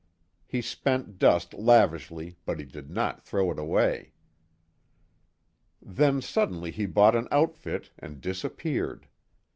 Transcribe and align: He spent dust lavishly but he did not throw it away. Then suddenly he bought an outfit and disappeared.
He 0.47 0.63
spent 0.63 1.19
dust 1.19 1.53
lavishly 1.53 2.35
but 2.43 2.57
he 2.57 2.65
did 2.65 2.89
not 2.89 3.21
throw 3.21 3.51
it 3.51 3.59
away. 3.59 4.13
Then 5.79 6.23
suddenly 6.23 6.71
he 6.71 6.87
bought 6.87 7.15
an 7.15 7.27
outfit 7.31 7.91
and 7.99 8.19
disappeared. 8.19 9.07